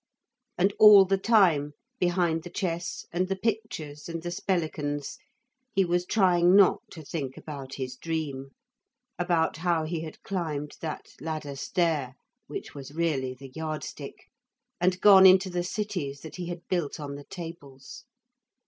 And 0.57 0.73
all 0.79 1.05
the 1.05 1.19
time, 1.19 1.73
behind 1.99 2.41
the 2.41 2.49
chess 2.49 3.05
and 3.13 3.27
the 3.27 3.35
pictures 3.35 4.09
and 4.09 4.23
the 4.23 4.31
spellicans, 4.31 5.19
he 5.75 5.85
was 5.85 6.07
trying 6.07 6.55
not 6.55 6.81
to 6.93 7.03
think 7.03 7.37
about 7.37 7.75
his 7.75 7.97
dream, 7.97 8.49
about 9.19 9.57
how 9.57 9.83
he 9.83 10.01
had 10.01 10.19
climbed 10.23 10.75
that 10.81 11.09
ladder 11.21 11.55
stair, 11.55 12.15
which 12.47 12.73
was 12.73 12.95
really 12.95 13.35
the 13.35 13.49
yard 13.49 13.83
stick, 13.83 14.15
and 14.79 14.99
gone 15.01 15.27
into 15.27 15.51
the 15.51 15.63
cities 15.63 16.21
that 16.21 16.37
he 16.37 16.47
had 16.47 16.67
built 16.67 16.99
on 16.99 17.13
the 17.13 17.25
tables. 17.25 18.05